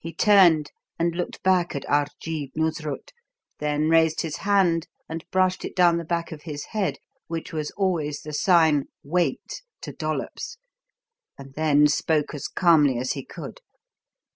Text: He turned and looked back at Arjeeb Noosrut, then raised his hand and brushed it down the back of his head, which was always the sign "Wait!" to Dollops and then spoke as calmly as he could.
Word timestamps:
He 0.00 0.12
turned 0.12 0.72
and 0.98 1.14
looked 1.14 1.44
back 1.44 1.76
at 1.76 1.84
Arjeeb 1.88 2.50
Noosrut, 2.56 3.12
then 3.60 3.88
raised 3.88 4.22
his 4.22 4.38
hand 4.38 4.88
and 5.08 5.24
brushed 5.30 5.64
it 5.64 5.76
down 5.76 5.98
the 5.98 6.04
back 6.04 6.32
of 6.32 6.42
his 6.42 6.64
head, 6.72 6.98
which 7.28 7.52
was 7.52 7.70
always 7.76 8.22
the 8.22 8.32
sign 8.32 8.86
"Wait!" 9.04 9.62
to 9.82 9.92
Dollops 9.92 10.56
and 11.38 11.54
then 11.54 11.86
spoke 11.86 12.34
as 12.34 12.48
calmly 12.48 12.98
as 12.98 13.12
he 13.12 13.24
could. 13.24 13.60